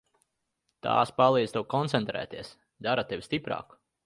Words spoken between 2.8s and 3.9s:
dara tevi stiprāku.